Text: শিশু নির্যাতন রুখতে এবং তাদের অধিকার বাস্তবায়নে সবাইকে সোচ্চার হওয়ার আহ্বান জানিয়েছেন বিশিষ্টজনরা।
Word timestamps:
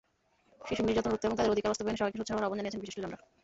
শিশু 0.67 0.81
নির্যাতন 0.87 1.09
রুখতে 1.11 1.27
এবং 1.27 1.37
তাদের 1.37 1.53
অধিকার 1.53 1.69
বাস্তবায়নে 1.71 1.99
সবাইকে 2.01 2.19
সোচ্চার 2.19 2.33
হওয়ার 2.35 2.45
আহ্বান 2.47 2.59
জানিয়েছেন 2.59 2.81
বিশিষ্টজনরা। 2.81 3.17